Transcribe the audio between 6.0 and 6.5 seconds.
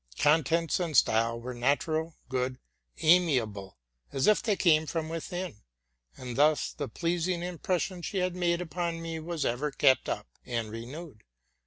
and